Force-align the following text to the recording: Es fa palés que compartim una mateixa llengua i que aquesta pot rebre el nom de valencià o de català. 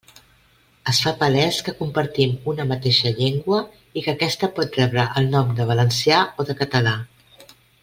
Es 0.91 1.01
fa 1.07 1.11
palés 1.19 1.59
que 1.67 1.73
compartim 1.81 2.33
una 2.53 2.65
mateixa 2.71 3.13
llengua 3.19 3.59
i 4.01 4.05
que 4.07 4.15
aquesta 4.17 4.51
pot 4.61 4.81
rebre 4.81 5.07
el 5.23 5.31
nom 5.37 5.53
de 5.61 5.69
valencià 5.75 6.25
o 6.45 6.49
de 6.51 6.57
català. 6.65 6.97